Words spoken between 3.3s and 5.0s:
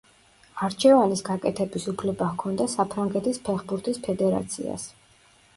ფეხბურთის ფედერაციას.